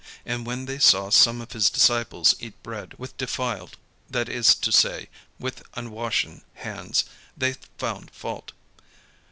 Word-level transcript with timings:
And 0.25 0.47
when 0.47 0.65
they 0.65 0.79
saw 0.79 1.11
some 1.11 1.41
of 1.41 1.51
his 1.51 1.69
disciples 1.69 2.33
eat 2.39 2.63
bread 2.63 2.95
with 2.97 3.15
defiled, 3.17 3.77
that 4.09 4.27
is 4.29 4.55
to 4.55 4.71
say, 4.71 5.09
with 5.37 5.61
unwashen, 5.77 6.41
hands, 6.55 7.05
they 7.37 7.53
found 7.77 8.09
fault. 8.09 8.53